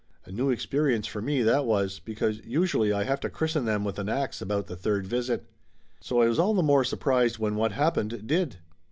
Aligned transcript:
A 0.25 0.31
new 0.31 0.49
experience 0.49 1.05
for 1.05 1.21
me, 1.21 1.43
that 1.43 1.63
was, 1.67 1.99
because 1.99 2.39
usually 2.43 2.91
I 2.91 3.03
have 3.03 3.19
to 3.19 3.29
christen 3.29 3.65
them 3.65 3.83
with 3.83 3.99
an 3.99 4.09
ax 4.09 4.41
about 4.41 4.65
the 4.65 4.75
third 4.75 5.05
visit. 5.05 5.45
So 5.99 6.23
I 6.23 6.27
was 6.27 6.39
all 6.39 6.55
the 6.55 6.63
more 6.63 6.83
surprised 6.83 7.37
when 7.37 7.55
what 7.55 7.73
happened, 7.73 8.25
did. 8.25 8.55